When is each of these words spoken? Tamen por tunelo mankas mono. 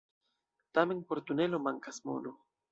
Tamen 0.77 1.03
por 1.11 1.23
tunelo 1.29 1.59
mankas 1.69 2.03
mono. 2.09 2.37